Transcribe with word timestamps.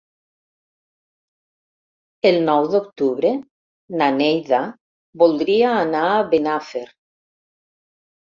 El 2.29 2.37
nou 2.47 2.69
d'octubre 2.71 3.33
na 4.01 4.07
Neida 4.15 4.63
voldria 5.25 5.71
anar 5.85 6.03
a 6.15 6.25
Benafer. 6.33 6.85